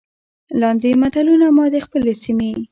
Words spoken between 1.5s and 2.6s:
ما د خپلې سيمې